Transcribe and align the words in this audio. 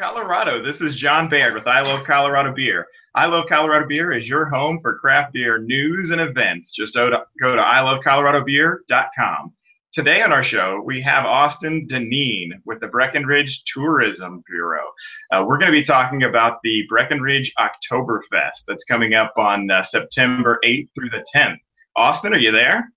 Colorado. 0.00 0.64
This 0.64 0.80
is 0.80 0.96
John 0.96 1.28
Baird 1.28 1.52
with 1.52 1.66
I 1.66 1.82
Love 1.82 2.06
Colorado 2.06 2.54
Beer. 2.54 2.86
I 3.14 3.26
Love 3.26 3.44
Colorado 3.50 3.86
Beer 3.86 4.14
is 4.14 4.26
your 4.26 4.46
home 4.46 4.78
for 4.80 4.98
craft 4.98 5.34
beer 5.34 5.58
news 5.58 6.08
and 6.08 6.22
events. 6.22 6.74
Just 6.74 6.94
go 6.94 7.10
to, 7.10 7.22
go 7.38 7.54
to 7.54 7.60
ilovecoloradobeer.com. 7.60 9.52
Today 9.92 10.22
on 10.22 10.32
our 10.32 10.42
show, 10.42 10.80
we 10.82 11.02
have 11.02 11.26
Austin 11.26 11.86
Dineen 11.86 12.62
with 12.64 12.80
the 12.80 12.86
Breckenridge 12.86 13.62
Tourism 13.64 14.42
Bureau. 14.48 14.86
Uh, 15.30 15.44
we're 15.46 15.58
going 15.58 15.70
to 15.70 15.78
be 15.78 15.84
talking 15.84 16.22
about 16.22 16.60
the 16.64 16.82
Breckenridge 16.88 17.52
Oktoberfest 17.58 18.64
that's 18.66 18.84
coming 18.84 19.12
up 19.12 19.34
on 19.36 19.70
uh, 19.70 19.82
September 19.82 20.58
8th 20.64 20.88
through 20.94 21.10
the 21.10 21.26
10th. 21.36 21.58
Austin, 21.94 22.32
are 22.32 22.38
you 22.38 22.52
there? 22.52 22.90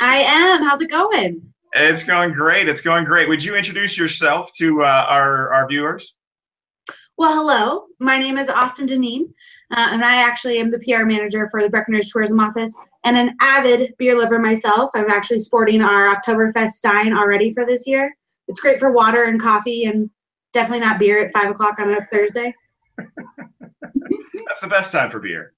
I 0.00 0.18
am. 0.18 0.62
How's 0.62 0.80
it 0.80 0.88
going? 0.88 1.52
It's 1.72 2.04
going 2.04 2.32
great. 2.32 2.68
It's 2.68 2.80
going 2.80 3.06
great. 3.06 3.28
Would 3.28 3.42
you 3.42 3.56
introduce 3.56 3.98
yourself 3.98 4.52
to 4.58 4.84
uh, 4.84 5.06
our, 5.08 5.52
our 5.52 5.66
viewers? 5.66 6.14
Well, 7.16 7.32
hello. 7.32 7.84
My 8.00 8.18
name 8.18 8.38
is 8.38 8.48
Austin 8.48 8.86
Dineen, 8.86 9.32
uh, 9.70 9.88
and 9.92 10.04
I 10.04 10.16
actually 10.16 10.58
am 10.58 10.72
the 10.72 10.80
PR 10.80 11.04
manager 11.04 11.48
for 11.48 11.62
the 11.62 11.68
Breckenridge 11.68 12.10
Tourism 12.10 12.40
Office 12.40 12.74
and 13.04 13.16
an 13.16 13.36
avid 13.40 13.94
beer 13.98 14.18
lover 14.18 14.40
myself. 14.40 14.90
I'm 14.94 15.08
actually 15.08 15.38
sporting 15.38 15.80
our 15.80 16.16
Oktoberfest 16.16 16.72
Stein 16.72 17.16
already 17.16 17.52
for 17.54 17.64
this 17.64 17.86
year. 17.86 18.12
It's 18.48 18.58
great 18.58 18.80
for 18.80 18.90
water 18.90 19.24
and 19.24 19.40
coffee, 19.40 19.84
and 19.84 20.10
definitely 20.52 20.80
not 20.80 20.98
beer 20.98 21.24
at 21.24 21.32
five 21.32 21.50
o'clock 21.50 21.78
on 21.78 21.94
a 21.94 22.04
Thursday. 22.10 22.52
That's 22.96 24.60
the 24.60 24.68
best 24.68 24.90
time 24.90 25.12
for 25.12 25.20
beer. 25.20 25.52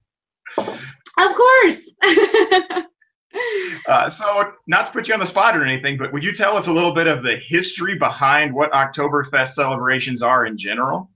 Of 0.58 1.34
course. 1.34 1.90
uh, 3.88 4.10
so, 4.10 4.52
not 4.66 4.86
to 4.86 4.92
put 4.92 5.08
you 5.08 5.14
on 5.14 5.20
the 5.20 5.26
spot 5.26 5.56
or 5.56 5.64
anything, 5.64 5.96
but 5.96 6.12
would 6.12 6.22
you 6.22 6.34
tell 6.34 6.54
us 6.54 6.66
a 6.66 6.72
little 6.72 6.92
bit 6.92 7.06
of 7.06 7.22
the 7.22 7.38
history 7.48 7.96
behind 7.96 8.52
what 8.52 8.72
Oktoberfest 8.72 9.54
celebrations 9.54 10.20
are 10.20 10.44
in 10.44 10.58
general? 10.58 11.10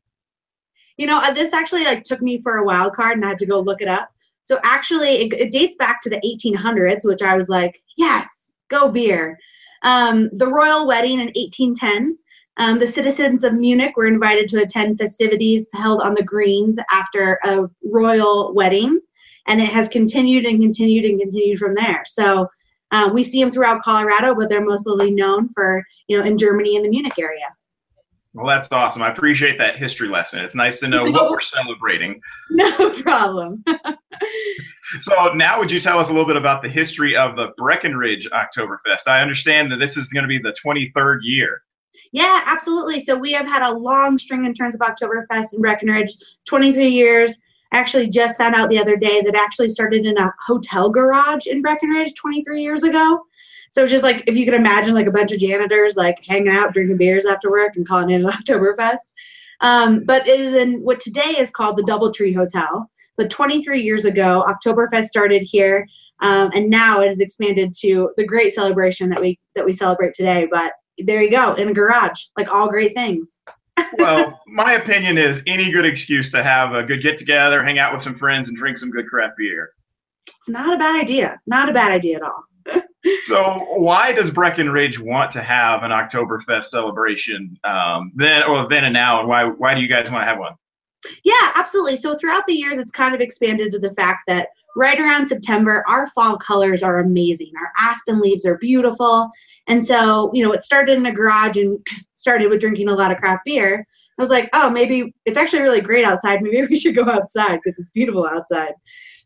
You 1.01 1.07
know, 1.07 1.19
uh, 1.19 1.33
this 1.33 1.55
actually 1.55 1.85
like 1.85 2.05
took 2.05 2.21
me 2.21 2.43
for 2.43 2.59
a 2.59 2.65
wild 2.65 2.93
card, 2.93 3.17
and 3.17 3.25
I 3.25 3.31
had 3.31 3.39
to 3.39 3.47
go 3.47 3.59
look 3.59 3.81
it 3.81 3.89
up. 3.89 4.11
So 4.43 4.61
actually, 4.65 5.23
it, 5.23 5.33
it 5.33 5.51
dates 5.51 5.75
back 5.77 6.03
to 6.03 6.11
the 6.11 6.21
1800s, 6.21 7.07
which 7.07 7.23
I 7.23 7.39
was 7.39 7.49
like, 7.49 7.83
yes, 7.97 8.53
go 8.69 8.91
beer. 8.91 9.39
Um, 9.83 10.29
the 10.35 10.47
royal 10.47 10.87
wedding 10.87 11.21
in 11.21 11.33
1810. 11.35 12.19
Um, 12.59 12.79
the 12.79 12.87
citizens 12.87 13.45
of 13.45 13.55
Munich 13.55 13.97
were 13.97 14.09
invited 14.09 14.51
to 14.51 14.61
attend 14.61 14.99
festivities 14.99 15.69
held 15.73 16.03
on 16.03 16.15
the 16.15 16.23
greens 16.23 16.79
after 16.93 17.39
a 17.45 17.71
royal 17.83 18.53
wedding, 18.53 19.01
and 19.47 19.59
it 19.59 19.69
has 19.69 19.89
continued 19.89 20.45
and 20.45 20.61
continued 20.61 21.07
and 21.07 21.19
continued 21.19 21.59
from 21.59 21.75
there. 21.75 22.05
So 22.07 22.47
uh, 22.91 23.09
we 23.11 23.23
see 23.23 23.43
them 23.43 23.51
throughout 23.51 23.83
Colorado, 23.83 24.35
but 24.35 24.51
they're 24.51 24.63
mostly 24.63 25.13
known 25.13 25.49
for 25.49 25.83
you 26.09 26.19
know 26.19 26.27
in 26.27 26.37
Germany 26.37 26.77
and 26.77 26.85
the 26.85 26.91
Munich 26.91 27.19
area. 27.19 27.47
Well, 28.33 28.47
that's 28.47 28.69
awesome. 28.71 29.03
I 29.03 29.11
appreciate 29.11 29.59
that 29.59 29.77
history 29.77 30.09
lesson. 30.09 30.41
It's 30.41 30.55
nice 30.55 30.79
to 30.81 30.89
know 30.89 31.05
no, 31.05 31.11
what 31.11 31.31
we're 31.31 31.41
celebrating. 31.41 32.21
No 32.51 32.91
problem. 33.03 33.65
so 35.01 35.33
now 35.35 35.59
would 35.59 35.71
you 35.71 35.81
tell 35.81 35.99
us 35.99 36.09
a 36.09 36.13
little 36.13 36.27
bit 36.27 36.37
about 36.37 36.63
the 36.63 36.69
history 36.69 37.17
of 37.17 37.35
the 37.35 37.49
Breckenridge 37.57 38.29
Oktoberfest? 38.31 39.09
I 39.09 39.21
understand 39.21 39.73
that 39.73 39.79
this 39.79 39.97
is 39.97 40.07
going 40.09 40.23
to 40.23 40.29
be 40.29 40.39
the 40.39 40.55
23rd 40.65 41.19
year. 41.23 41.63
Yeah, 42.13 42.43
absolutely. 42.47 43.03
So 43.03 43.17
we 43.17 43.33
have 43.33 43.47
had 43.47 43.63
a 43.63 43.73
long 43.73 44.19
string 44.19 44.45
in 44.45 44.55
terms 44.55 44.75
of 44.75 44.81
Oktoberfest 44.81 45.55
in 45.55 45.61
Breckenridge, 45.61 46.13
23 46.47 46.89
years. 46.89 47.37
I 47.73 47.79
actually 47.79 48.09
just 48.09 48.37
found 48.37 48.57
out 48.57 48.69
the 48.69 48.81
other 48.81 48.97
day 48.97 49.23
that 49.23 49.37
actually 49.37 49.69
started 49.69 50.05
in 50.05 50.19
a 50.19 50.33
hotel 50.45 50.91
garage 50.91 51.47
in 51.47 51.63
Breckenridge 51.63 52.15
23 52.15 52.63
years 52.63 52.83
ago. 52.83 53.21
So 53.71 53.85
it's 53.85 53.93
just 53.93 54.03
like 54.03 54.25
if 54.27 54.37
you 54.37 54.45
could 54.45 54.55
imagine 54.55 54.95
like 54.95 55.07
a 55.07 55.13
bunch 55.13 55.31
of 55.31 55.39
janitors 55.39 55.97
like 55.97 56.23
hanging 56.25 56.49
out, 56.53 56.75
drinking 56.75 56.97
beers 56.97 57.25
after 57.25 57.51
work 57.51 57.77
and 57.77 57.87
calling 57.87 58.11
it 58.11 58.17
an 58.17 58.23
Oktoberfest. 58.31 59.15
Um, 59.61 60.05
but 60.05 60.27
it 60.27 60.41
is 60.41 60.55
in 60.55 60.83
what 60.83 61.01
today 61.01 61.37
is 61.39 61.51
called 61.51 61.77
the 61.77 61.83
Doubletree 61.83 62.35
Hotel. 62.35 62.91
But 63.17 63.31
23 63.31 63.81
years 63.81 64.07
ago, 64.07 64.45
Oktoberfest 64.49 65.07
started 65.07 65.43
here, 65.43 65.87
um, 66.21 66.51
and 66.55 66.69
now 66.69 67.01
it 67.01 67.09
has 67.09 67.21
expanded 67.21 67.75
to 67.81 68.11
the 68.17 68.25
great 68.25 68.55
celebration 68.55 69.09
that 69.11 69.21
we 69.21 69.39
that 69.55 69.65
we 69.65 69.73
celebrate 69.73 70.15
today. 70.15 70.49
But 70.51 70.73
there 70.99 71.23
you 71.23 71.31
go, 71.31 71.55
in 71.55 71.69
a 71.69 71.75
garage, 71.75 72.19
like 72.37 72.53
all 72.53 72.69
great 72.69 72.95
things. 72.95 73.39
well, 73.99 74.41
my 74.47 74.75
opinion 74.75 75.17
is 75.19 75.43
any 75.47 75.71
good 75.71 75.85
excuse 75.85 76.31
to 76.31 76.43
have 76.43 76.75
a 76.75 76.83
good 76.83 77.03
get 77.03 77.19
together, 77.19 77.63
hang 77.63 77.79
out 77.79 77.93
with 77.93 78.03
some 78.03 78.15
friends, 78.15 78.49
and 78.49 78.57
drink 78.57 78.79
some 78.79 78.91
good 78.91 79.07
craft 79.07 79.37
beer. 79.37 79.71
It's 80.27 80.49
not 80.49 80.75
a 80.75 80.79
bad 80.79 81.01
idea. 81.01 81.39
Not 81.47 81.69
a 81.69 81.73
bad 81.73 81.93
idea 81.93 82.17
at 82.17 82.23
all 82.23 82.45
so 83.23 83.67
why 83.77 84.13
does 84.13 84.31
Breckenridge 84.31 84.99
want 84.99 85.31
to 85.33 85.43
have 85.43 85.83
an 85.83 85.91
Oktoberfest 85.91 86.65
celebration 86.65 87.59
um, 87.65 88.13
then 88.15 88.43
or 88.45 88.69
then 88.69 88.85
and 88.85 88.93
now, 88.93 89.21
and 89.21 89.29
why 89.29 89.45
why 89.45 89.75
do 89.75 89.81
you 89.81 89.89
guys 89.89 90.11
want 90.11 90.23
to 90.23 90.27
have 90.27 90.39
one? 90.39 90.55
Yeah, 91.25 91.53
absolutely. 91.55 91.97
So 91.97 92.17
throughout 92.17 92.47
the 92.47 92.53
years, 92.53 92.77
it's 92.77 92.93
kind 92.93 93.15
of 93.15 93.21
expanded 93.21 93.73
to 93.73 93.79
the 93.79 93.93
fact 93.93 94.21
that 94.27 94.49
right 94.77 95.01
around 95.01 95.27
September, 95.27 95.83
our 95.89 96.09
fall 96.11 96.37
colors 96.37 96.83
are 96.83 96.99
amazing. 96.99 97.53
Our 97.59 97.73
aspen 97.79 98.21
leaves 98.21 98.45
are 98.45 98.59
beautiful, 98.59 99.31
and 99.67 99.85
so 99.85 100.31
you 100.35 100.45
know 100.45 100.53
it 100.53 100.63
started 100.63 100.99
in 100.99 101.07
a 101.07 101.13
garage 101.13 101.57
and 101.57 101.79
started 102.13 102.51
with 102.51 102.61
drinking 102.61 102.91
a 102.91 102.95
lot 102.95 103.13
of 103.13 103.19
craft 103.19 103.45
beer. 103.47 103.87
I 104.19 104.23
was 104.23 104.31
like, 104.31 104.51
oh, 104.53 104.69
maybe 104.69 105.15
it's 105.25 105.39
actually 105.39 105.63
really 105.63 105.81
great 105.81 106.05
outside. 106.05 106.43
Maybe 106.43 106.67
we 106.71 106.79
should 106.79 106.95
go 106.95 107.09
outside 107.09 107.61
because 107.65 107.79
it's 107.79 107.91
beautiful 107.93 108.27
outside. 108.27 108.75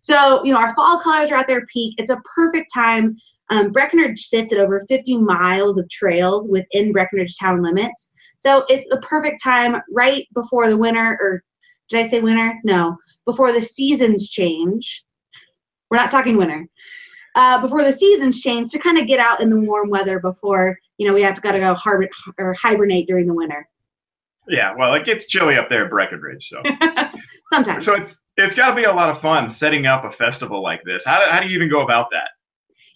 So, 0.05 0.45
you 0.45 0.53
know, 0.53 0.59
our 0.59 0.75
fall 0.75 1.01
colors 1.01 1.33
are 1.33 1.37
at 1.37 1.47
their 1.47 1.65
peak. 1.65 1.95
It's 1.97 2.11
a 2.11 2.21
perfect 2.35 2.71
time 2.75 3.17
um, 3.51 3.73
Breckenridge 3.73 4.27
sits 4.27 4.53
at 4.53 4.59
over 4.59 4.85
50 4.89 5.19
miles 5.19 5.79
of 5.79 5.89
trails 5.91 6.49
within 6.49 6.93
Breckenridge 6.93 7.37
town 7.39 7.63
limits. 7.63 8.11
So 8.41 8.65
it's 8.69 8.87
the 8.91 9.01
perfect 9.01 9.43
time 9.43 9.81
right 9.91 10.27
before 10.35 10.69
the 10.69 10.77
winter, 10.77 11.19
or 11.21 11.43
did 11.89 12.05
I 12.05 12.09
say 12.09 12.21
winter? 12.21 12.59
No, 12.65 12.97
before 13.25 13.53
the 13.53 13.63
seasons 13.63 14.29
change. 14.29 15.05
We're 15.91 15.99
not 15.99 16.11
talking 16.11 16.37
winter. 16.37 16.67
Uh, 17.35 17.61
before 17.61 17.85
the 17.85 17.93
seasons 17.93 18.41
change 18.41 18.71
to 18.71 18.79
kind 18.79 18.99
of 18.99 19.07
get 19.07 19.19
out 19.19 19.41
in 19.41 19.51
the 19.51 19.59
warm 19.59 19.91
weather 19.91 20.21
before 20.21 20.79
you 20.99 21.07
know 21.07 21.13
we 21.13 21.23
have 21.23 21.35
to 21.35 21.41
gotta 21.41 21.59
go 21.59 21.75
harbor, 21.75 22.09
or 22.39 22.55
hibernate 22.55 23.07
during 23.07 23.27
the 23.27 23.35
winter. 23.35 23.69
Yeah, 24.47 24.75
well, 24.77 24.95
it 24.95 25.05
gets 25.05 25.27
chilly 25.27 25.57
up 25.57 25.69
there 25.69 25.85
at 25.85 25.91
Breckenridge, 25.91 26.49
so 26.49 26.63
sometimes. 27.53 27.85
So 27.85 27.95
it's 27.95 28.17
it's 28.37 28.55
got 28.55 28.71
to 28.71 28.77
be 28.77 28.85
a 28.85 28.93
lot 28.93 29.11
of 29.11 29.21
fun 29.21 29.49
setting 29.49 29.87
up 29.87 30.05
a 30.05 30.13
festival 30.13 30.63
like 30.63 30.83
this. 30.85 31.05
How 31.05 31.21
do, 31.21 31.31
how 31.31 31.41
do 31.41 31.47
you 31.47 31.57
even 31.57 31.71
go 31.71 31.83
about 31.83 32.09
that? 32.11 32.31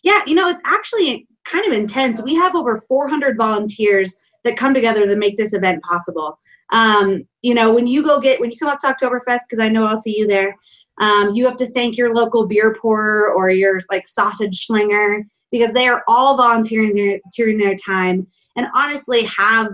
Yeah, 0.03 0.23
you 0.27 0.35
know, 0.35 0.49
it's 0.49 0.63
actually 0.65 1.27
kind 1.45 1.67
of 1.67 1.73
intense. 1.73 2.21
We 2.21 2.35
have 2.37 2.55
over 2.55 2.83
400 2.89 3.37
volunteers 3.37 4.15
that 4.45 4.57
come 4.57 4.75
together 4.75 5.07
to 5.07 5.17
make 5.17 5.37
this 5.37 5.53
event 5.53 5.83
possible. 5.83 6.39
Um, 6.71 7.27
you 7.43 7.55
know, 7.55 7.73
when 7.73 7.87
you 7.87 8.03
go 8.03 8.21
get 8.21 8.41
when 8.41 8.51
you 8.51 8.59
come 8.59 8.69
up 8.69 8.79
to 8.81 8.87
Oktoberfest, 8.89 9.41
because 9.49 9.59
I 9.59 9.69
know 9.69 9.85
I'll 9.85 9.99
see 9.99 10.17
you 10.17 10.27
there, 10.27 10.55
um, 11.01 11.35
you 11.35 11.47
have 11.47 11.57
to 11.59 11.71
thank 11.71 11.97
your 11.97 12.15
local 12.15 12.47
beer 12.47 12.75
pourer 12.75 13.33
or 13.33 13.51
your 13.51 13.81
like 13.91 14.07
sausage 14.07 14.67
slinger 14.67 15.25
because 15.51 15.73
they 15.73 15.89
are 15.89 16.03
all 16.09 16.37
volunteering 16.37 16.95
their, 16.95 17.57
their 17.59 17.77
time 17.77 18.27
and 18.57 18.67
honestly 18.75 19.25
have 19.25 19.69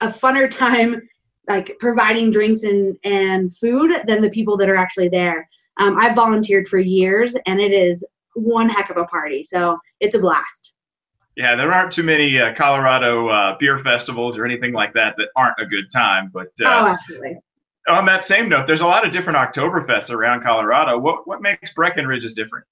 a 0.00 0.08
funner 0.08 0.50
time 0.50 1.00
like 1.48 1.76
providing 1.80 2.30
drinks 2.30 2.62
and, 2.62 2.96
and 3.04 3.56
food 3.56 3.92
than 4.06 4.20
the 4.20 4.30
people 4.30 4.56
that 4.56 4.68
are 4.68 4.76
actually 4.76 5.08
there. 5.08 5.48
Um, 5.78 5.96
I've 5.98 6.16
volunteered 6.16 6.68
for 6.68 6.78
years 6.78 7.34
and 7.46 7.60
it 7.60 7.72
is 7.72 8.04
one 8.34 8.68
heck 8.68 8.90
of 8.90 8.96
a 8.96 9.04
party. 9.04 9.44
So 9.44 9.78
it's 10.00 10.14
a 10.14 10.18
blast. 10.18 10.74
Yeah, 11.36 11.56
there 11.56 11.72
aren't 11.72 11.92
too 11.92 12.02
many 12.02 12.38
uh, 12.38 12.54
Colorado 12.54 13.28
uh, 13.28 13.56
beer 13.58 13.80
festivals 13.82 14.36
or 14.36 14.44
anything 14.44 14.72
like 14.72 14.92
that 14.94 15.14
that 15.16 15.28
aren't 15.34 15.58
a 15.58 15.66
good 15.66 15.90
time. 15.90 16.30
But 16.32 16.48
uh, 16.62 16.66
oh, 16.66 16.86
absolutely. 16.88 17.38
On 17.88 18.04
that 18.06 18.24
same 18.24 18.48
note, 18.48 18.66
there's 18.66 18.82
a 18.82 18.86
lot 18.86 19.06
of 19.06 19.12
different 19.12 19.38
Oktoberfests 19.38 20.10
around 20.10 20.42
Colorado. 20.42 20.98
What 20.98 21.26
what 21.26 21.40
makes 21.40 21.72
Breckenridge's 21.72 22.34
different? 22.34 22.66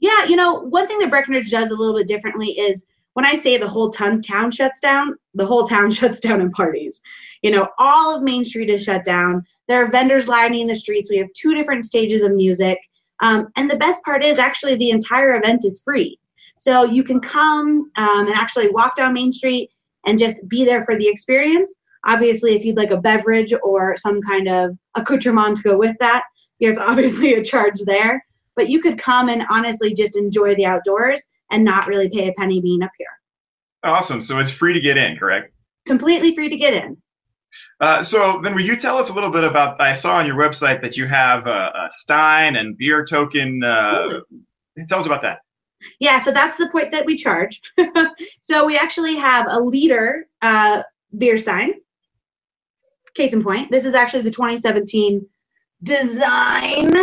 Yeah, 0.00 0.24
you 0.24 0.36
know, 0.36 0.54
one 0.54 0.86
thing 0.86 0.98
that 0.98 1.10
Breckenridge 1.10 1.50
does 1.50 1.70
a 1.70 1.74
little 1.74 1.96
bit 1.96 2.08
differently 2.08 2.48
is 2.48 2.84
when 3.14 3.24
I 3.24 3.38
say 3.38 3.56
the 3.56 3.68
whole 3.68 3.90
ton, 3.90 4.20
town 4.20 4.50
shuts 4.50 4.78
down, 4.80 5.14
the 5.34 5.46
whole 5.46 5.66
town 5.66 5.90
shuts 5.92 6.20
down 6.20 6.40
in 6.40 6.50
parties. 6.50 7.00
You 7.42 7.50
know, 7.50 7.68
all 7.78 8.14
of 8.14 8.22
Main 8.22 8.44
Street 8.44 8.68
is 8.68 8.82
shut 8.82 9.04
down. 9.04 9.46
There 9.68 9.82
are 9.82 9.90
vendors 9.90 10.28
lining 10.28 10.66
the 10.66 10.76
streets. 10.76 11.08
We 11.08 11.18
have 11.18 11.28
two 11.34 11.54
different 11.54 11.84
stages 11.84 12.22
of 12.22 12.34
music. 12.34 12.78
Um, 13.20 13.48
and 13.56 13.70
the 13.70 13.76
best 13.76 14.02
part 14.04 14.24
is 14.24 14.38
actually 14.38 14.76
the 14.76 14.90
entire 14.90 15.36
event 15.36 15.64
is 15.64 15.80
free. 15.82 16.18
So 16.58 16.84
you 16.84 17.04
can 17.04 17.20
come 17.20 17.90
um, 17.96 18.26
and 18.26 18.34
actually 18.34 18.70
walk 18.70 18.96
down 18.96 19.12
Main 19.12 19.32
Street 19.32 19.70
and 20.06 20.18
just 20.18 20.46
be 20.48 20.64
there 20.64 20.84
for 20.84 20.96
the 20.96 21.08
experience. 21.08 21.74
Obviously, 22.06 22.54
if 22.54 22.64
you'd 22.64 22.76
like 22.76 22.90
a 22.90 23.00
beverage 23.00 23.52
or 23.62 23.96
some 23.96 24.22
kind 24.22 24.48
of 24.48 24.76
accoutrement 24.94 25.56
to 25.56 25.62
go 25.62 25.76
with 25.76 25.96
that, 25.98 26.24
there's 26.60 26.78
obviously 26.78 27.34
a 27.34 27.44
charge 27.44 27.80
there. 27.84 28.24
But 28.54 28.70
you 28.70 28.80
could 28.80 28.98
come 28.98 29.28
and 29.28 29.44
honestly 29.50 29.92
just 29.92 30.16
enjoy 30.16 30.54
the 30.54 30.66
outdoors 30.66 31.22
and 31.50 31.64
not 31.64 31.86
really 31.86 32.08
pay 32.08 32.28
a 32.28 32.32
penny 32.34 32.60
being 32.60 32.82
up 32.82 32.92
here. 32.96 33.06
Awesome. 33.84 34.22
So 34.22 34.38
it's 34.38 34.50
free 34.50 34.72
to 34.72 34.80
get 34.80 34.96
in, 34.96 35.16
correct? 35.16 35.52
Completely 35.86 36.34
free 36.34 36.48
to 36.48 36.56
get 36.56 36.72
in. 36.72 36.96
Uh, 37.80 38.02
so 38.02 38.40
then, 38.42 38.54
will 38.54 38.64
you 38.64 38.76
tell 38.76 38.96
us 38.96 39.10
a 39.10 39.12
little 39.12 39.30
bit 39.30 39.44
about? 39.44 39.80
I 39.80 39.92
saw 39.92 40.16
on 40.16 40.26
your 40.26 40.36
website 40.36 40.80
that 40.80 40.96
you 40.96 41.06
have 41.06 41.46
a, 41.46 41.50
a 41.50 41.88
Stein 41.90 42.56
and 42.56 42.76
beer 42.76 43.04
token. 43.04 43.62
Uh, 43.62 44.20
tell 44.88 45.00
us 45.00 45.06
about 45.06 45.22
that. 45.22 45.40
Yeah, 46.00 46.18
so 46.22 46.32
that's 46.32 46.56
the 46.56 46.68
point 46.70 46.90
that 46.90 47.06
we 47.06 47.16
charge. 47.16 47.60
so 48.40 48.64
we 48.64 48.78
actually 48.78 49.16
have 49.16 49.46
a 49.48 49.60
liter 49.60 50.26
uh, 50.42 50.82
beer 51.18 51.38
stein. 51.38 51.74
case 53.14 53.32
in 53.32 53.42
point, 53.42 53.70
this 53.70 53.84
is 53.84 53.94
actually 53.94 54.22
the 54.22 54.30
2017 54.30 55.26
design. 55.82 56.94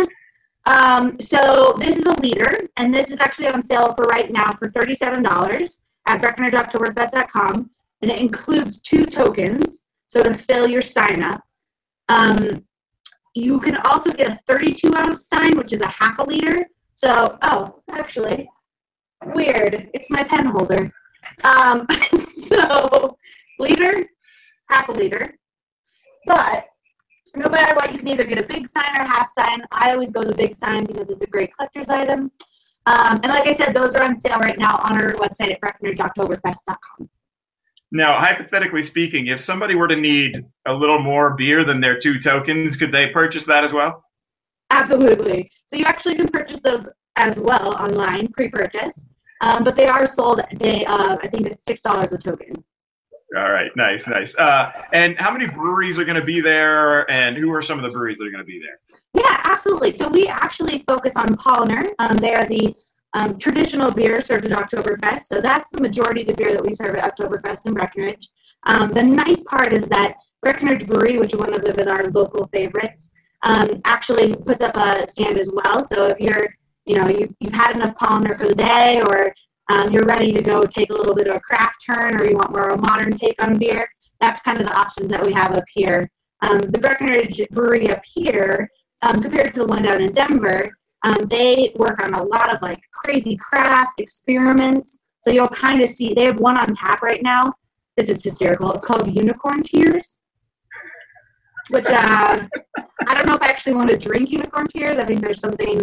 Um, 0.66 1.20
so 1.20 1.74
this 1.78 1.96
is 1.96 2.04
a 2.04 2.20
liter, 2.20 2.68
and 2.76 2.92
this 2.92 3.10
is 3.10 3.20
actually 3.20 3.48
on 3.48 3.62
sale 3.62 3.94
for 3.94 4.04
right 4.04 4.30
now 4.30 4.52
for 4.52 4.70
$37 4.70 5.78
at 6.06 6.22
BreckenridgeOktoberfest.com, 6.22 7.70
and 8.02 8.10
it 8.10 8.18
includes 8.18 8.80
two 8.80 9.04
tokens, 9.04 9.83
so 10.14 10.22
to 10.22 10.34
fill 10.34 10.68
your 10.68 10.82
stein 10.82 11.22
up. 11.22 11.42
Um, 12.08 12.64
you 13.34 13.58
can 13.58 13.76
also 13.78 14.12
get 14.12 14.30
a 14.30 14.40
32 14.46 14.92
ounce 14.94 15.24
stein, 15.24 15.56
which 15.56 15.72
is 15.72 15.80
a 15.80 15.88
half 15.88 16.18
a 16.20 16.22
liter. 16.22 16.66
So, 16.94 17.36
oh, 17.42 17.82
actually, 17.90 18.48
weird. 19.34 19.90
It's 19.92 20.10
my 20.10 20.22
pen 20.22 20.46
holder. 20.46 20.92
Um, 21.42 21.86
so, 22.48 23.16
liter, 23.58 24.06
half 24.70 24.88
a 24.88 24.92
liter. 24.92 25.34
But 26.26 26.68
no 27.34 27.48
matter 27.48 27.74
what, 27.74 27.92
you 27.92 27.98
can 27.98 28.06
either 28.06 28.24
get 28.24 28.38
a 28.38 28.46
big 28.46 28.68
stein 28.68 28.96
or 28.96 29.04
half 29.04 29.32
stein. 29.32 29.62
I 29.72 29.90
always 29.90 30.12
go 30.12 30.22
the 30.22 30.34
big 30.34 30.54
stein 30.54 30.84
because 30.84 31.10
it's 31.10 31.22
a 31.22 31.26
great 31.26 31.54
collector's 31.56 31.88
item. 31.88 32.30
Um, 32.86 33.18
and 33.22 33.32
like 33.32 33.48
I 33.48 33.54
said, 33.54 33.74
those 33.74 33.94
are 33.94 34.04
on 34.04 34.18
sale 34.18 34.38
right 34.38 34.58
now 34.58 34.76
on 34.76 35.02
our 35.02 35.14
website 35.14 35.50
at 35.50 35.60
BreckenridgeOktoberfest.com. 35.60 37.08
Now, 37.94 38.18
hypothetically 38.18 38.82
speaking, 38.82 39.28
if 39.28 39.38
somebody 39.38 39.76
were 39.76 39.86
to 39.86 39.94
need 39.94 40.44
a 40.66 40.72
little 40.72 41.00
more 41.00 41.34
beer 41.34 41.64
than 41.64 41.80
their 41.80 41.96
two 41.96 42.18
tokens, 42.18 42.74
could 42.74 42.90
they 42.90 43.10
purchase 43.10 43.44
that 43.44 43.62
as 43.62 43.72
well? 43.72 44.02
Absolutely. 44.70 45.48
So 45.68 45.76
you 45.76 45.84
actually 45.84 46.16
can 46.16 46.26
purchase 46.26 46.58
those 46.58 46.88
as 47.14 47.38
well 47.38 47.72
online, 47.76 48.32
pre-purchase, 48.32 48.92
um, 49.42 49.62
but 49.62 49.76
they 49.76 49.86
are 49.86 50.08
sold 50.08 50.40
a 50.40 50.56
day 50.56 50.84
of. 50.86 51.20
I 51.22 51.28
think 51.28 51.46
it's 51.46 51.64
six 51.64 51.80
dollars 51.82 52.10
a 52.10 52.18
token. 52.18 52.64
All 53.36 53.52
right, 53.52 53.70
nice, 53.76 54.08
nice. 54.08 54.34
Uh, 54.36 54.72
and 54.92 55.16
how 55.16 55.30
many 55.32 55.46
breweries 55.46 55.96
are 55.96 56.04
going 56.04 56.18
to 56.18 56.24
be 56.24 56.40
there, 56.40 57.08
and 57.08 57.36
who 57.36 57.52
are 57.52 57.62
some 57.62 57.78
of 57.78 57.84
the 57.84 57.90
breweries 57.90 58.18
that 58.18 58.26
are 58.26 58.30
going 58.30 58.42
to 58.42 58.44
be 58.44 58.60
there? 58.60 58.80
Yeah, 59.14 59.40
absolutely. 59.44 59.96
So 59.96 60.08
we 60.08 60.26
actually 60.26 60.80
focus 60.88 61.14
on 61.14 61.36
Paulaner. 61.36 61.92
Um, 62.00 62.16
they 62.16 62.34
are 62.34 62.44
the 62.46 62.74
um, 63.14 63.38
traditional 63.38 63.90
beer 63.90 64.20
served 64.20 64.44
at 64.44 64.52
Oktoberfest. 64.52 65.24
So 65.24 65.40
that's 65.40 65.68
the 65.72 65.80
majority 65.80 66.22
of 66.22 66.28
the 66.28 66.34
beer 66.34 66.52
that 66.52 66.64
we 66.64 66.74
serve 66.74 66.96
at 66.96 67.16
Oktoberfest 67.16 67.66
in 67.66 67.72
Breckenridge. 67.72 68.28
Um, 68.64 68.90
the 68.90 69.02
nice 69.02 69.42
part 69.44 69.72
is 69.72 69.86
that 69.86 70.16
Breckenridge 70.42 70.86
Brewery, 70.86 71.18
which 71.18 71.32
is 71.32 71.38
one 71.38 71.54
of 71.54 71.62
the, 71.62 71.90
our 71.90 72.04
local 72.10 72.48
favorites, 72.48 73.10
um, 73.42 73.80
actually 73.84 74.34
puts 74.34 74.62
up 74.62 74.76
a 74.76 75.08
stand 75.08 75.38
as 75.38 75.50
well. 75.52 75.84
So 75.84 76.06
if 76.06 76.20
you're, 76.20 76.46
you 76.86 76.98
know, 76.98 77.08
you, 77.08 77.34
you've 77.40 77.52
had 77.52 77.76
enough 77.76 77.94
Paulaner 77.96 78.36
for 78.36 78.46
the 78.46 78.54
day, 78.54 79.00
or 79.06 79.34
um, 79.70 79.92
you're 79.92 80.04
ready 80.04 80.32
to 80.32 80.42
go 80.42 80.64
take 80.64 80.90
a 80.90 80.94
little 80.94 81.14
bit 81.14 81.28
of 81.28 81.36
a 81.36 81.40
craft 81.40 81.84
turn, 81.86 82.20
or 82.20 82.24
you 82.24 82.36
want 82.36 82.52
more 82.52 82.68
of 82.68 82.78
a 82.78 82.82
modern 82.82 83.16
take 83.16 83.40
on 83.42 83.58
beer, 83.58 83.88
that's 84.20 84.40
kind 84.42 84.60
of 84.60 84.66
the 84.66 84.76
options 84.76 85.08
that 85.08 85.24
we 85.24 85.32
have 85.32 85.52
up 85.52 85.64
here. 85.72 86.10
Um, 86.42 86.58
the 86.58 86.78
Breckenridge 86.78 87.40
Brewery 87.50 87.90
up 87.90 88.02
here, 88.04 88.68
um, 89.02 89.22
compared 89.22 89.54
to 89.54 89.60
the 89.60 89.66
one 89.66 89.82
down 89.82 90.02
in 90.02 90.12
Denver, 90.12 90.70
um, 91.04 91.26
they 91.28 91.72
work 91.76 92.02
on 92.02 92.14
a 92.14 92.22
lot 92.22 92.52
of 92.52 92.60
like 92.62 92.82
crazy 92.92 93.36
craft 93.36 94.00
experiments. 94.00 95.02
So 95.20 95.30
you'll 95.30 95.48
kind 95.48 95.80
of 95.82 95.90
see 95.90 96.14
they 96.14 96.24
have 96.24 96.40
one 96.40 96.56
on 96.56 96.74
tap 96.74 97.02
right 97.02 97.22
now. 97.22 97.52
This 97.96 98.08
is 98.08 98.22
hysterical. 98.22 98.72
It's 98.72 98.84
called 98.84 99.14
Unicorn 99.14 99.62
Tears, 99.62 100.22
which 101.70 101.86
uh, 101.86 102.46
I 103.06 103.14
don't 103.14 103.26
know 103.26 103.34
if 103.34 103.42
I 103.42 103.48
actually 103.48 103.74
want 103.74 103.90
to 103.90 103.96
drink 103.96 104.30
Unicorn 104.30 104.66
Tears. 104.66 104.98
I 104.98 105.04
think 105.04 105.20
there's 105.20 105.40
something 105.40 105.82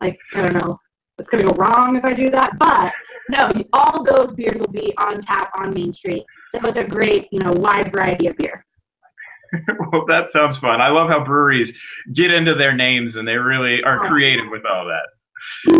like 0.00 0.18
I 0.34 0.42
don't 0.42 0.54
know 0.54 0.78
what's 1.16 1.30
going 1.30 1.44
to 1.44 1.50
go 1.50 1.56
wrong 1.56 1.96
if 1.96 2.04
I 2.04 2.12
do 2.12 2.30
that. 2.30 2.58
But 2.58 2.92
no, 3.30 3.50
all 3.72 4.04
those 4.04 4.34
beers 4.34 4.60
will 4.60 4.72
be 4.72 4.94
on 4.98 5.20
tap 5.22 5.50
on 5.56 5.72
Main 5.74 5.92
Street. 5.92 6.24
So 6.50 6.60
it's 6.68 6.78
a 6.78 6.84
great, 6.84 7.28
you 7.32 7.38
know, 7.40 7.52
wide 7.52 7.90
variety 7.90 8.26
of 8.26 8.36
beer. 8.36 8.64
well, 9.92 10.04
that 10.06 10.30
sounds 10.30 10.56
fun. 10.56 10.80
I 10.80 10.88
love 10.88 11.08
how 11.08 11.22
breweries 11.22 11.76
get 12.12 12.32
into 12.32 12.54
their 12.54 12.74
names 12.74 13.16
and 13.16 13.26
they 13.26 13.36
really 13.36 13.82
are 13.82 13.98
creative 14.08 14.50
with 14.50 14.62
all 14.64 14.86
that. 14.86 15.06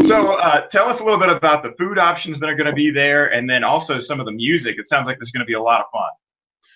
So, 0.05 0.35
uh, 0.35 0.63
tell 0.67 0.89
us 0.89 1.01
a 1.01 1.05
little 1.05 1.21
bit 1.21 1.29
about 1.29 1.63
the 1.63 1.73
food 1.79 1.99
options 1.99 2.41
that 2.41 2.49
are 2.49 2.57
going 2.57 2.67
to 2.67 2.73
be 2.73 2.91
there, 2.91 3.33
and 3.33 3.49
then 3.49 3.63
also 3.63 4.01
some 4.01 4.19
of 4.19 4.27
the 4.27 4.33
music. 4.33 4.77
It 4.79 4.89
sounds 4.89 5.07
like 5.07 5.19
there's 5.19 5.31
going 5.31 5.41
to 5.41 5.47
be 5.47 5.55
a 5.55 5.63
lot 5.63 5.81
of 5.81 5.87
fun. 5.93 6.11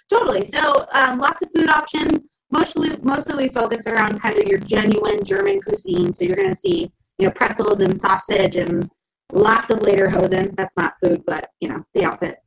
Totally. 0.09 0.49
So, 0.53 0.87
um, 0.93 1.19
lots 1.19 1.43
of 1.43 1.49
food 1.55 1.69
options. 1.69 2.21
Mostly, 2.53 2.97
mostly 3.03 3.49
we 3.49 3.49
focus 3.53 3.87
around 3.87 4.21
kind 4.21 4.39
of 4.39 4.47
your 4.47 4.59
genuine 4.59 5.25
German 5.25 5.61
cuisine. 5.61 6.13
So 6.13 6.25
you're 6.25 6.37
going 6.37 6.51
to 6.51 6.57
see, 6.57 6.93
you 7.19 7.27
know, 7.27 7.33
pretzels 7.33 7.81
and 7.81 8.01
sausage 8.01 8.55
and 8.55 8.89
lots 9.33 9.71
of 9.71 9.81
lederhosen. 9.81 10.55
That's 10.55 10.77
not 10.77 10.95
food, 11.03 11.25
but 11.27 11.51
you 11.61 11.69
know, 11.69 11.85
the 11.95 12.05
outfit. 12.05 12.39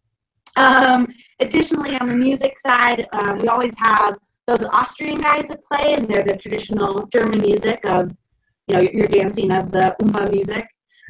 Um, 0.56 1.08
additionally, 1.42 1.98
on 1.98 2.08
the 2.08 2.16
music 2.16 2.60
side, 2.62 3.08
um, 3.12 3.40
we 3.40 3.50
always 3.50 3.74
have 3.78 4.18
those 4.50 4.68
Austrian 4.72 5.22
guys 5.22 5.48
that 5.48 5.64
play, 5.64 5.94
and 5.94 6.08
they're 6.08 6.24
the 6.24 6.36
traditional 6.36 7.06
German 7.08 7.40
music 7.40 7.80
of, 7.86 8.12
you 8.68 8.76
know, 8.76 8.82
your 8.82 9.08
dancing 9.08 9.52
of 9.52 9.72
the 9.72 9.96
Oompa 10.02 10.32
music, 10.32 10.68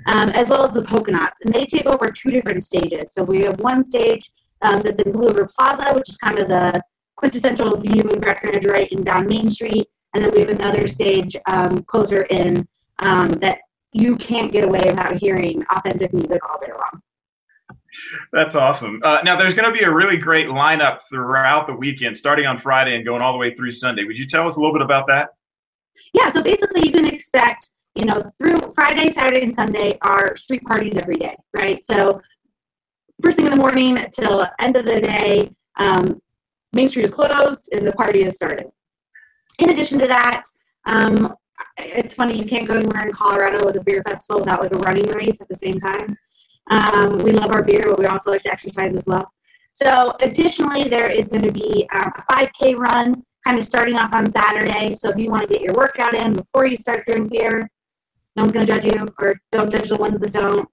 um, 0.07 0.29
as 0.29 0.49
well 0.49 0.65
as 0.65 0.73
the 0.73 0.81
knots. 1.07 1.39
And 1.41 1.53
they 1.53 1.65
take 1.65 1.85
over 1.85 2.09
two 2.11 2.31
different 2.31 2.63
stages. 2.63 3.13
So 3.13 3.23
we 3.23 3.43
have 3.43 3.59
one 3.61 3.85
stage 3.85 4.29
um, 4.61 4.81
that's 4.81 5.01
in 5.01 5.11
Blue 5.11 5.27
River 5.29 5.49
Plaza, 5.57 5.93
which 5.93 6.09
is 6.09 6.17
kind 6.17 6.39
of 6.39 6.49
the 6.49 6.81
quintessential 7.15 7.77
view 7.77 8.01
in 8.03 8.19
Breckenridge, 8.19 8.65
right, 8.65 8.91
and 8.91 9.05
down 9.05 9.27
Main 9.27 9.49
Street. 9.49 9.87
And 10.13 10.23
then 10.23 10.31
we 10.33 10.41
have 10.41 10.49
another 10.49 10.87
stage 10.87 11.35
um, 11.47 11.83
closer 11.83 12.23
in 12.23 12.67
um, 12.99 13.29
that 13.43 13.59
you 13.93 14.15
can't 14.17 14.51
get 14.51 14.65
away 14.65 14.81
without 14.85 15.15
hearing 15.15 15.63
authentic 15.71 16.13
music 16.13 16.41
all 16.49 16.59
day 16.59 16.71
long. 16.71 17.01
That's 18.31 18.55
awesome. 18.55 19.01
Uh, 19.03 19.19
now, 19.23 19.35
there's 19.35 19.53
going 19.53 19.71
to 19.71 19.77
be 19.77 19.83
a 19.83 19.91
really 19.91 20.17
great 20.17 20.47
lineup 20.47 20.99
throughout 21.09 21.67
the 21.67 21.73
weekend, 21.73 22.17
starting 22.17 22.45
on 22.45 22.59
Friday 22.59 22.95
and 22.95 23.05
going 23.05 23.21
all 23.21 23.31
the 23.31 23.37
way 23.37 23.55
through 23.55 23.71
Sunday. 23.71 24.03
Would 24.03 24.17
you 24.17 24.27
tell 24.27 24.47
us 24.47 24.57
a 24.57 24.59
little 24.59 24.73
bit 24.73 24.81
about 24.81 25.07
that? 25.07 25.29
Yeah, 26.13 26.29
so 26.29 26.41
basically, 26.41 26.85
you 26.85 26.91
can 26.91 27.05
expect, 27.05 27.69
you 27.95 28.05
know, 28.05 28.31
through 28.39 28.71
Friday, 28.73 29.11
Saturday, 29.11 29.43
and 29.43 29.53
Sunday 29.53 29.97
are 30.01 30.35
street 30.35 30.63
parties 30.63 30.97
every 30.97 31.15
day, 31.15 31.35
right? 31.53 31.83
So, 31.83 32.21
first 33.21 33.37
thing 33.37 33.45
in 33.45 33.51
the 33.51 33.57
morning 33.57 34.05
till 34.11 34.47
end 34.59 34.75
of 34.75 34.85
the 34.85 35.01
day, 35.01 35.51
um, 35.77 36.21
Main 36.73 36.87
Street 36.87 37.05
is 37.05 37.11
closed 37.11 37.69
and 37.71 37.85
the 37.85 37.93
party 37.93 38.23
has 38.23 38.35
started. 38.35 38.67
In 39.59 39.71
addition 39.71 39.99
to 39.99 40.07
that, 40.07 40.43
um, 40.85 41.35
it's 41.77 42.13
funny 42.13 42.37
you 42.37 42.45
can't 42.45 42.67
go 42.67 42.75
anywhere 42.75 43.05
in 43.05 43.11
Colorado 43.11 43.65
with 43.65 43.75
a 43.75 43.83
beer 43.83 44.01
festival 44.05 44.41
without 44.41 44.61
like 44.61 44.73
a 44.73 44.77
running 44.77 45.09
race 45.09 45.41
at 45.41 45.49
the 45.49 45.55
same 45.55 45.79
time. 45.79 46.17
Um, 46.69 47.17
we 47.19 47.31
love 47.31 47.51
our 47.51 47.63
beer, 47.63 47.85
but 47.87 47.99
we 47.99 48.05
also 48.05 48.31
like 48.31 48.43
to 48.43 48.51
exercise 48.51 48.95
as 48.95 49.05
well. 49.05 49.31
So 49.73 50.15
additionally, 50.19 50.89
there 50.89 51.07
is 51.07 51.29
going 51.29 51.43
to 51.43 51.51
be 51.51 51.87
um, 51.93 52.11
a 52.15 52.33
5K 52.33 52.77
run 52.77 53.23
kind 53.45 53.57
of 53.57 53.65
starting 53.65 53.95
off 53.95 54.13
on 54.13 54.31
Saturday. 54.31 54.93
So 54.95 55.09
if 55.09 55.17
you 55.17 55.29
want 55.29 55.43
to 55.43 55.47
get 55.47 55.61
your 55.61 55.73
workout 55.73 56.13
in 56.13 56.33
before 56.33 56.65
you 56.65 56.77
start 56.77 57.05
drinking 57.07 57.29
beer, 57.29 57.69
no 58.35 58.43
one's 58.43 58.53
going 58.53 58.65
to 58.65 58.71
judge 58.73 58.85
you, 58.85 59.07
or 59.19 59.39
don't 59.51 59.71
judge 59.71 59.89
the 59.89 59.95
ones 59.95 60.19
that 60.19 60.33
don't, 60.33 60.67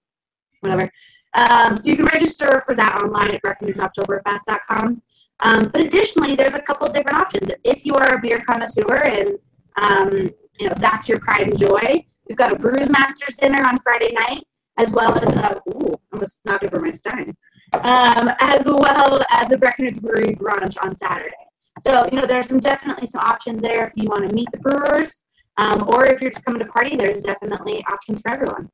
whatever. 0.60 0.90
Um, 1.34 1.76
so 1.76 1.82
you 1.84 1.96
can 1.96 2.06
register 2.06 2.62
for 2.66 2.74
that 2.74 3.02
online 3.02 3.34
at 3.34 3.42
BreckenridgeOktoberfest.com. 3.42 5.02
Um, 5.40 5.70
but 5.72 5.82
additionally, 5.82 6.34
there's 6.34 6.54
a 6.54 6.60
couple 6.60 6.88
different 6.88 7.18
options. 7.18 7.50
If 7.64 7.84
you 7.84 7.94
are 7.94 8.14
a 8.14 8.20
beer 8.20 8.42
connoisseur 8.48 9.04
and 9.04 9.38
um, 9.76 10.30
you 10.58 10.68
know 10.68 10.74
that's 10.78 11.08
your 11.08 11.20
pride 11.20 11.48
and 11.48 11.58
joy, 11.58 12.04
we've 12.28 12.38
got 12.38 12.52
a 12.52 12.56
Brewers 12.56 12.88
Masters 12.88 13.36
dinner 13.36 13.62
on 13.66 13.78
Friday 13.80 14.12
night 14.12 14.44
as 14.78 14.90
well 14.90 15.14
as 15.14 15.34
a, 15.34 15.62
ooh, 15.70 15.94
almost 16.12 16.40
knocked 16.44 16.64
over 16.64 16.80
my 16.80 16.90
stein, 16.92 17.34
um, 17.72 18.30
as 18.40 18.64
well 18.64 19.24
as 19.30 19.48
the 19.48 19.58
Breckenridge 19.58 20.00
Brewery 20.00 20.34
brunch 20.34 20.76
on 20.82 20.96
Saturday. 20.96 21.34
So, 21.86 22.06
you 22.10 22.18
know, 22.18 22.26
there's 22.26 22.48
some 22.48 22.60
definitely 22.60 23.06
some 23.06 23.20
options 23.20 23.60
there 23.60 23.86
if 23.86 23.92
you 23.96 24.08
want 24.08 24.28
to 24.28 24.34
meet 24.34 24.48
the 24.52 24.58
brewers, 24.58 25.12
um, 25.58 25.88
or 25.88 26.06
if 26.06 26.20
you're 26.20 26.30
just 26.30 26.44
coming 26.44 26.60
to 26.60 26.66
party, 26.66 26.96
there's 26.96 27.22
definitely 27.22 27.84
options 27.90 28.20
for 28.20 28.30
everyone. 28.30 28.70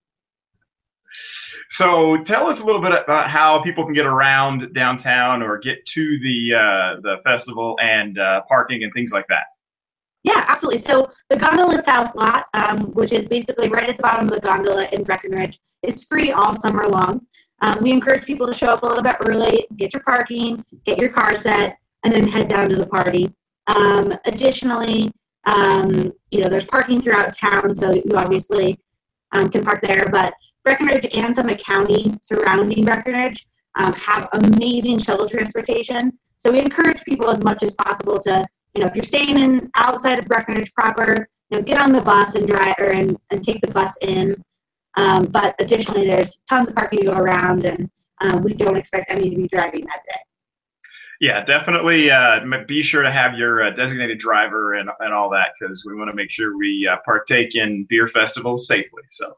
So, 1.70 2.22
tell 2.24 2.48
us 2.48 2.60
a 2.60 2.64
little 2.64 2.80
bit 2.80 2.92
about 2.92 3.30
how 3.30 3.62
people 3.62 3.84
can 3.84 3.94
get 3.94 4.06
around 4.06 4.72
downtown 4.74 5.42
or 5.42 5.58
get 5.58 5.84
to 5.86 6.18
the 6.20 6.54
uh, 6.54 7.00
the 7.00 7.16
festival 7.24 7.76
and 7.82 8.18
uh, 8.18 8.42
parking 8.48 8.82
and 8.84 8.92
things 8.92 9.12
like 9.12 9.26
that. 9.28 9.44
Yeah, 10.24 10.44
absolutely. 10.46 10.80
So 10.80 11.10
the 11.30 11.36
Gondola 11.36 11.82
South 11.82 12.14
lot, 12.14 12.46
um, 12.54 12.92
which 12.92 13.12
is 13.12 13.26
basically 13.26 13.68
right 13.68 13.88
at 13.88 13.96
the 13.96 14.02
bottom 14.02 14.28
of 14.28 14.34
the 14.34 14.40
gondola 14.40 14.86
in 14.92 15.02
Breckenridge, 15.02 15.58
is 15.82 16.04
free 16.04 16.30
all 16.30 16.56
summer 16.56 16.86
long. 16.86 17.26
Um, 17.60 17.78
we 17.80 17.92
encourage 17.92 18.24
people 18.24 18.46
to 18.46 18.54
show 18.54 18.68
up 18.68 18.82
a 18.82 18.86
little 18.86 19.02
bit 19.02 19.16
early, 19.20 19.66
get 19.76 19.92
your 19.92 20.02
parking, 20.02 20.64
get 20.84 20.98
your 20.98 21.10
car 21.10 21.36
set, 21.36 21.76
and 22.04 22.12
then 22.12 22.26
head 22.26 22.48
down 22.48 22.68
to 22.68 22.76
the 22.76 22.86
party. 22.86 23.32
Um, 23.68 24.12
additionally, 24.24 25.12
um, 25.44 26.12
you 26.30 26.40
know, 26.40 26.48
there's 26.48 26.66
parking 26.66 27.00
throughout 27.00 27.36
town, 27.36 27.74
so 27.74 27.92
you 27.92 28.12
obviously 28.14 28.78
um, 29.32 29.48
can 29.48 29.64
park 29.64 29.80
there. 29.82 30.06
But 30.10 30.34
Breckenridge 30.64 31.06
and 31.14 31.34
Summit 31.34 31.62
County 31.64 32.14
surrounding 32.22 32.84
Breckenridge 32.84 33.46
um, 33.76 33.92
have 33.94 34.28
amazing 34.32 34.98
shuttle 34.98 35.28
transportation. 35.28 36.12
So 36.38 36.50
we 36.50 36.60
encourage 36.60 37.02
people 37.02 37.30
as 37.30 37.42
much 37.42 37.62
as 37.62 37.74
possible 37.74 38.18
to 38.20 38.44
you 38.74 38.80
know, 38.82 38.88
if 38.88 38.96
you're 38.96 39.04
staying 39.04 39.38
in 39.38 39.70
outside 39.76 40.18
of 40.18 40.26
Breckenridge 40.26 40.72
proper, 40.74 41.28
you 41.50 41.58
know, 41.58 41.62
get 41.62 41.80
on 41.80 41.92
the 41.92 42.00
bus 42.00 42.34
and 42.34 42.46
drive 42.46 42.74
or 42.78 42.90
and, 42.90 43.16
and 43.30 43.44
take 43.44 43.60
the 43.60 43.70
bus 43.70 43.94
in. 44.00 44.42
Um, 44.96 45.24
but 45.24 45.54
additionally, 45.58 46.06
there's 46.06 46.40
tons 46.48 46.68
of 46.68 46.74
parking 46.74 47.00
to 47.00 47.06
go 47.06 47.12
around, 47.12 47.64
and 47.64 47.90
um, 48.20 48.42
we 48.42 48.52
don't 48.52 48.76
expect 48.76 49.10
any 49.10 49.30
to 49.30 49.36
be 49.36 49.48
driving 49.48 49.84
that 49.86 50.02
day. 50.08 50.20
Yeah, 51.20 51.44
definitely. 51.44 52.10
Uh, 52.10 52.40
be 52.66 52.82
sure 52.82 53.02
to 53.02 53.12
have 53.12 53.34
your 53.34 53.64
uh, 53.64 53.70
designated 53.70 54.18
driver 54.18 54.74
and, 54.74 54.90
and 55.00 55.14
all 55.14 55.30
that 55.30 55.50
because 55.58 55.84
we 55.86 55.94
want 55.94 56.10
to 56.10 56.16
make 56.16 56.30
sure 56.30 56.58
we 56.58 56.88
uh, 56.90 56.96
partake 57.04 57.54
in 57.54 57.86
beer 57.88 58.08
festivals 58.12 58.66
safely. 58.66 59.02
So. 59.08 59.36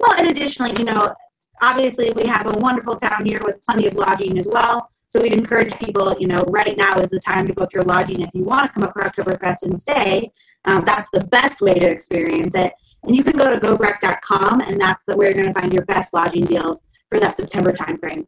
Well, 0.00 0.18
and 0.18 0.28
additionally, 0.28 0.74
you 0.76 0.84
know, 0.84 1.14
obviously 1.62 2.10
we 2.16 2.26
have 2.26 2.46
a 2.46 2.58
wonderful 2.58 2.96
town 2.96 3.24
here 3.24 3.40
with 3.44 3.64
plenty 3.64 3.86
of 3.86 3.94
lodging 3.94 4.38
as 4.38 4.48
well. 4.50 4.90
So 5.10 5.20
we'd 5.20 5.32
encourage 5.32 5.76
people, 5.76 6.14
you 6.20 6.28
know, 6.28 6.44
right 6.46 6.76
now 6.76 6.96
is 7.00 7.08
the 7.08 7.18
time 7.18 7.48
to 7.48 7.52
book 7.52 7.72
your 7.72 7.82
lodging 7.82 8.20
if 8.20 8.32
you 8.32 8.44
want 8.44 8.68
to 8.68 8.72
come 8.72 8.84
up 8.84 8.92
for 8.92 9.02
Oktoberfest 9.02 9.62
and 9.62 9.82
stay. 9.82 10.30
Um, 10.66 10.84
that's 10.86 11.10
the 11.12 11.24
best 11.26 11.60
way 11.60 11.74
to 11.74 11.90
experience 11.90 12.54
it. 12.54 12.72
And 13.02 13.16
you 13.16 13.24
can 13.24 13.36
go 13.36 13.50
to 13.50 13.58
gobreck.com, 13.58 14.60
and 14.60 14.80
that's 14.80 15.02
the, 15.08 15.16
where 15.16 15.34
you're 15.34 15.42
going 15.42 15.52
to 15.52 15.60
find 15.60 15.72
your 15.72 15.84
best 15.86 16.14
lodging 16.14 16.44
deals 16.44 16.80
for 17.08 17.18
that 17.18 17.36
September 17.36 17.72
timeframe. 17.72 18.24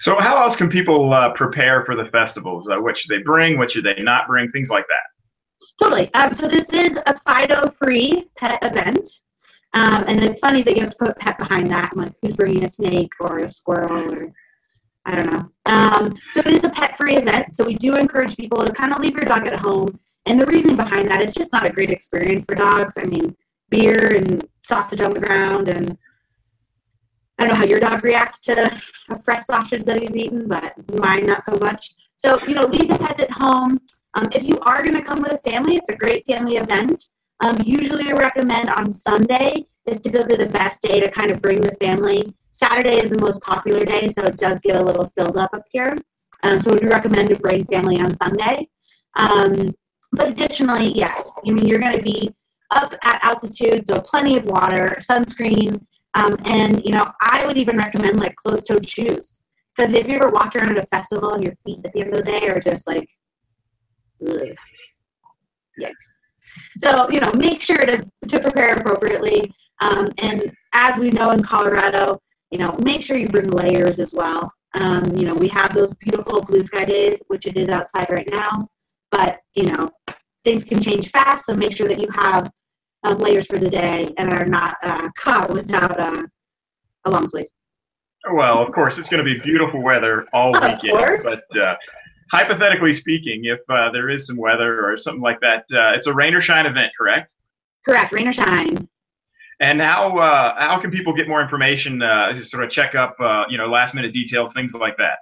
So, 0.00 0.20
how 0.20 0.36
else 0.42 0.56
can 0.56 0.68
people 0.68 1.14
uh, 1.14 1.32
prepare 1.32 1.86
for 1.86 1.96
the 1.96 2.04
festivals? 2.10 2.68
Uh, 2.68 2.76
what 2.76 2.98
should 2.98 3.08
they 3.08 3.22
bring? 3.22 3.56
What 3.56 3.70
should 3.70 3.84
they 3.84 4.02
not 4.02 4.26
bring? 4.26 4.50
Things 4.50 4.68
like 4.68 4.84
that. 4.88 5.78
Totally. 5.82 6.12
Um, 6.12 6.34
so, 6.34 6.48
this 6.48 6.68
is 6.68 6.98
a 7.06 7.18
FIDO-free 7.18 8.28
pet 8.36 8.58
event. 8.62 9.08
Um, 9.72 10.04
and 10.06 10.22
it's 10.22 10.40
funny 10.40 10.60
that 10.62 10.76
you 10.76 10.82
have 10.82 10.90
to 10.90 10.96
put 10.98 11.18
pet 11.18 11.38
behind 11.38 11.70
that. 11.70 11.96
Like, 11.96 12.12
who's 12.20 12.36
bringing 12.36 12.64
a 12.64 12.68
snake 12.68 13.12
or 13.20 13.38
a 13.38 13.50
squirrel 13.50 14.12
or 14.12 14.32
I 15.06 15.14
don't 15.14 15.32
know. 15.32 15.50
Um, 15.66 16.18
so 16.34 16.40
it 16.40 16.48
is 16.48 16.64
a 16.64 16.70
pet-free 16.70 17.16
event. 17.16 17.54
So 17.54 17.64
we 17.64 17.74
do 17.74 17.94
encourage 17.94 18.36
people 18.36 18.64
to 18.64 18.72
kind 18.72 18.92
of 18.92 18.98
leave 18.98 19.14
your 19.14 19.24
dog 19.24 19.46
at 19.46 19.58
home. 19.58 19.98
And 20.26 20.40
the 20.40 20.46
reason 20.46 20.74
behind 20.74 21.08
that 21.10 21.22
is 21.22 21.32
just 21.32 21.52
not 21.52 21.64
a 21.64 21.70
great 21.70 21.90
experience 21.90 22.44
for 22.44 22.56
dogs. 22.56 22.94
I 22.98 23.04
mean, 23.04 23.34
beer 23.70 24.16
and 24.16 24.44
sausage 24.62 25.00
on 25.00 25.14
the 25.14 25.20
ground, 25.20 25.68
and 25.68 25.96
I 27.38 27.44
don't 27.44 27.52
know 27.52 27.58
how 27.58 27.64
your 27.64 27.78
dog 27.78 28.02
reacts 28.02 28.40
to 28.40 28.80
a 29.10 29.22
fresh 29.22 29.44
sausage 29.44 29.84
that 29.84 30.00
he's 30.00 30.16
eaten, 30.16 30.48
but 30.48 30.74
mine 30.98 31.26
not 31.26 31.44
so 31.44 31.56
much. 31.58 31.94
So 32.16 32.40
you 32.46 32.54
know, 32.54 32.66
leave 32.66 32.88
the 32.88 32.98
pets 32.98 33.20
at 33.20 33.30
home. 33.30 33.80
Um, 34.14 34.28
if 34.32 34.42
you 34.42 34.58
are 34.60 34.82
going 34.82 34.96
to 34.96 35.02
come 35.02 35.22
with 35.22 35.32
a 35.32 35.50
family, 35.50 35.76
it's 35.76 35.90
a 35.90 35.96
great 35.96 36.26
family 36.26 36.56
event. 36.56 37.04
Um, 37.44 37.56
usually, 37.64 38.10
I 38.10 38.14
recommend 38.14 38.70
on 38.70 38.92
Sunday 38.92 39.66
is 39.86 40.00
typically 40.00 40.36
the 40.36 40.48
best 40.48 40.82
day 40.82 40.98
to 40.98 41.10
kind 41.10 41.30
of 41.30 41.40
bring 41.40 41.60
the 41.60 41.74
family. 41.76 42.34
Saturday 42.58 42.96
is 42.96 43.10
the 43.10 43.20
most 43.20 43.40
popular 43.42 43.84
day, 43.84 44.08
so 44.08 44.24
it 44.24 44.36
does 44.36 44.60
get 44.60 44.76
a 44.76 44.82
little 44.82 45.08
filled 45.08 45.36
up 45.36 45.52
up 45.52 45.64
here. 45.70 45.96
Um, 46.42 46.60
so 46.60 46.72
we 46.72 46.86
recommend 46.86 47.28
to 47.30 47.36
bring 47.36 47.64
family 47.66 48.00
on 48.00 48.16
Sunday. 48.16 48.68
Um, 49.16 49.74
but 50.12 50.28
additionally, 50.28 50.88
yes, 50.88 51.32
I 51.46 51.50
mean 51.50 51.66
you're 51.66 51.78
going 51.78 51.96
to 51.96 52.02
be 52.02 52.34
up 52.70 52.94
at 53.02 53.24
altitude, 53.24 53.86
so 53.86 54.00
plenty 54.00 54.36
of 54.36 54.44
water, 54.44 54.96
sunscreen, 55.00 55.80
um, 56.14 56.36
and 56.44 56.82
you 56.84 56.92
know 56.92 57.10
I 57.20 57.46
would 57.46 57.58
even 57.58 57.76
recommend 57.76 58.18
like 58.18 58.36
closed-toed 58.36 58.88
shoes 58.88 59.38
because 59.76 59.92
if 59.92 60.08
you 60.08 60.14
ever 60.14 60.30
walk 60.30 60.56
around 60.56 60.70
at 60.70 60.84
a 60.84 60.86
festival 60.86 61.34
and 61.34 61.44
your 61.44 61.54
feet 61.64 61.84
at 61.84 61.92
the 61.92 62.00
end 62.00 62.14
of 62.14 62.24
the 62.24 62.32
day 62.32 62.48
are 62.48 62.60
just 62.60 62.86
like, 62.86 63.08
ugh, 64.26 64.56
yikes. 65.80 65.92
So, 66.78 67.10
you 67.10 67.20
know, 67.20 67.30
make 67.34 67.60
sure 67.60 67.76
to, 67.76 68.04
to 68.28 68.40
prepare 68.40 68.74
appropriately. 68.74 69.52
Um, 69.82 70.08
and 70.18 70.50
as 70.72 70.98
we 70.98 71.10
know 71.10 71.30
in 71.32 71.42
Colorado, 71.42 72.20
you 72.56 72.64
know, 72.64 72.74
make 72.82 73.02
sure 73.02 73.18
you 73.18 73.28
bring 73.28 73.50
layers 73.50 74.00
as 74.00 74.14
well. 74.14 74.50
Um, 74.72 75.14
you 75.14 75.26
know, 75.26 75.34
we 75.34 75.46
have 75.48 75.74
those 75.74 75.92
beautiful 75.96 76.40
blue 76.40 76.64
sky 76.64 76.86
days, 76.86 77.20
which 77.28 77.44
it 77.44 77.54
is 77.58 77.68
outside 77.68 78.06
right 78.10 78.26
now, 78.32 78.66
but, 79.10 79.40
you 79.54 79.64
know, 79.64 79.90
things 80.42 80.64
can 80.64 80.80
change 80.80 81.10
fast, 81.10 81.44
so 81.44 81.54
make 81.54 81.76
sure 81.76 81.86
that 81.86 82.00
you 82.00 82.08
have 82.14 82.50
um, 83.04 83.18
layers 83.18 83.44
for 83.46 83.58
the 83.58 83.68
day 83.68 84.08
and 84.16 84.32
are 84.32 84.46
not 84.46 84.78
uh, 84.82 85.10
caught 85.18 85.52
without 85.52 86.00
uh, 86.00 86.22
a 87.04 87.10
long 87.10 87.28
sleeve. 87.28 87.44
Well, 88.32 88.62
of 88.62 88.72
course, 88.72 88.96
it's 88.96 89.10
going 89.10 89.22
to 89.22 89.34
be 89.34 89.38
beautiful 89.38 89.82
weather 89.82 90.24
all 90.32 90.52
weekend, 90.52 91.22
but 91.22 91.42
uh, 91.62 91.76
hypothetically 92.32 92.94
speaking, 92.94 93.44
if 93.44 93.60
uh, 93.68 93.90
there 93.90 94.08
is 94.08 94.26
some 94.26 94.38
weather 94.38 94.90
or 94.90 94.96
something 94.96 95.20
like 95.20 95.40
that, 95.40 95.64
uh, 95.74 95.92
it's 95.94 96.06
a 96.06 96.14
rain 96.14 96.34
or 96.34 96.40
shine 96.40 96.64
event, 96.64 96.90
correct? 96.98 97.34
Correct, 97.84 98.12
rain 98.12 98.28
or 98.28 98.32
shine. 98.32 98.88
And 99.60 99.80
how 99.80 100.18
uh, 100.18 100.54
how 100.58 100.78
can 100.78 100.90
people 100.90 101.14
get 101.14 101.28
more 101.28 101.40
information? 101.40 102.02
Uh, 102.02 102.32
just 102.34 102.50
sort 102.50 102.64
of 102.64 102.70
check 102.70 102.94
up, 102.94 103.16
uh, 103.20 103.44
you 103.48 103.56
know, 103.56 103.66
last 103.66 103.94
minute 103.94 104.12
details, 104.12 104.52
things 104.52 104.74
like 104.74 104.96
that. 104.98 105.18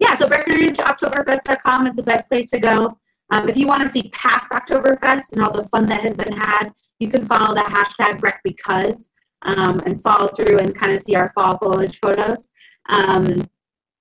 Yeah, 0.00 0.14
so 0.14 0.26
BreckenridgeOktoberfest.com 0.26 1.86
is 1.86 1.96
the 1.96 2.02
best 2.02 2.28
place 2.28 2.50
to 2.50 2.60
go. 2.60 2.96
Um, 3.30 3.48
if 3.48 3.56
you 3.56 3.66
want 3.66 3.82
to 3.82 3.88
see 3.88 4.10
past 4.12 4.50
Oktoberfest 4.50 5.32
and 5.32 5.42
all 5.42 5.52
the 5.52 5.66
fun 5.68 5.86
that 5.86 6.00
has 6.02 6.16
been 6.16 6.32
had, 6.32 6.70
you 6.98 7.08
can 7.08 7.26
follow 7.26 7.54
the 7.54 7.62
hashtag 7.62 8.20
BreckBecause 8.20 9.08
um, 9.42 9.80
and 9.86 10.02
follow 10.02 10.28
through 10.28 10.58
and 10.58 10.74
kind 10.74 10.92
of 10.92 11.02
see 11.02 11.14
our 11.14 11.32
fall 11.34 11.58
foliage 11.58 11.98
photos. 12.00 12.48
Um, 12.88 13.48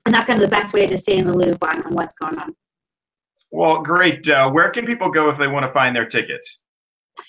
and 0.05 0.15
that's 0.15 0.27
kind 0.27 0.41
of 0.41 0.49
the 0.49 0.55
best 0.55 0.73
way 0.73 0.87
to 0.87 0.97
stay 0.97 1.17
in 1.17 1.27
the 1.27 1.35
loop 1.35 1.63
on, 1.63 1.81
on 1.83 1.93
what's 1.93 2.15
going 2.15 2.37
on. 2.37 2.55
Well, 3.51 3.81
great. 3.81 4.27
Uh, 4.27 4.49
where 4.49 4.69
can 4.69 4.85
people 4.85 5.11
go 5.11 5.29
if 5.29 5.37
they 5.37 5.47
want 5.47 5.65
to 5.65 5.73
find 5.73 5.95
their 5.95 6.05
tickets? 6.05 6.61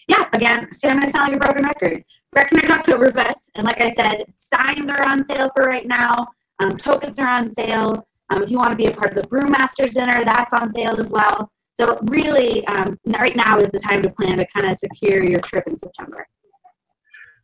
Yeah, 0.09 0.29
again, 0.33 0.69
I'm 0.85 0.99
going 0.99 1.03
to 1.03 1.11
sound 1.11 1.33
like 1.33 1.37
a 1.37 1.39
broken 1.39 1.65
record. 1.65 2.05
Breckenridge 2.33 2.71
Oktoberfest, 2.71 3.51
and 3.57 3.67
like 3.67 3.81
I 3.81 3.91
said, 3.91 4.25
steins 4.37 4.91
are 4.91 5.07
on 5.07 5.25
sale 5.25 5.51
for 5.55 5.67
right 5.67 5.87
now. 5.87 6.29
Um, 6.61 6.77
tokens 6.77 7.19
are 7.19 7.29
on 7.29 7.53
sale. 7.53 8.07
Um, 8.31 8.43
if 8.43 8.51
you 8.51 8.57
want 8.57 8.71
to 8.71 8.77
be 8.77 8.87
a 8.87 8.93
part 8.93 9.17
of 9.17 9.23
the 9.23 9.29
Brewmasters 9.29 9.93
dinner, 9.93 10.25
that's 10.25 10.53
on 10.55 10.73
sale 10.73 10.99
as 10.99 11.11
well. 11.11 11.51
So 11.79 11.99
really, 12.05 12.67
um, 12.69 12.99
right 13.07 13.37
now 13.37 13.59
is 13.59 13.71
the 13.71 13.81
time 13.81 14.03
to 14.03 14.11
plan 14.11 14.39
to 14.39 14.47
kind 14.47 14.71
of 14.71 14.79
secure 14.79 15.23
your 15.23 15.41
trip 15.41 15.67
in 15.67 15.77
September. 15.77 16.27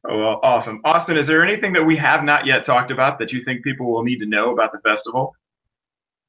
Oh, 0.08 0.18
well, 0.18 0.40
awesome. 0.42 0.80
Austin, 0.84 1.18
is 1.18 1.26
there 1.26 1.44
anything 1.44 1.72
that 1.72 1.84
we 1.84 1.96
have 1.96 2.24
not 2.24 2.46
yet 2.46 2.62
talked 2.62 2.90
about 2.90 3.18
that 3.18 3.32
you 3.32 3.42
think 3.44 3.64
people 3.64 3.92
will 3.92 4.04
need 4.04 4.18
to 4.20 4.26
know 4.26 4.52
about 4.52 4.72
the 4.72 4.78
festival? 4.80 5.34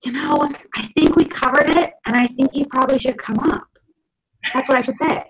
You 0.04 0.14
know, 0.14 0.50
I 0.76 0.88
think 0.96 1.16
we 1.16 1.26
covered 1.26 1.70
it, 1.70 1.94
and 2.06 2.16
I 2.16 2.28
think 2.28 2.56
you 2.56 2.66
probably 2.66 3.00
should 3.00 3.18
come 3.18 3.40
up. 3.40 3.68
That's 4.54 4.68
what 4.68 4.78
I 4.78 4.82
should 4.82 4.98
say. 4.98 5.24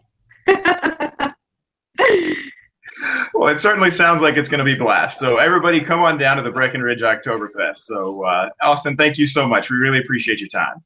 Well, 3.34 3.48
it 3.48 3.60
certainly 3.60 3.92
sounds 3.92 4.22
like 4.22 4.36
it's 4.36 4.50
going 4.50 4.60
to 4.60 4.66
be 4.66 4.76
blast. 4.76 5.20
So 5.20 5.38
everybody, 5.38 5.82
come 5.82 6.02
on 6.02 6.18
down 6.18 6.38
to 6.38 6.44
the 6.44 6.52
Breckenridge 6.52 7.02
Oktoberfest. 7.02 7.78
So, 7.78 8.24
uh, 8.26 8.50
Austin, 8.62 8.96
thank 8.98 9.18
you 9.18 9.26
so 9.26 9.48
much. 9.48 9.70
We 9.70 9.78
really 9.78 10.00
appreciate 10.00 10.40
your 10.40 10.50
time. 10.50 10.84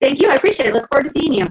Thank 0.00 0.20
you. 0.20 0.30
I 0.30 0.34
appreciate 0.34 0.68
it. 0.68 0.74
Look 0.74 0.88
forward 0.88 1.04
to 1.04 1.10
seeing 1.10 1.34
you. 1.34 1.46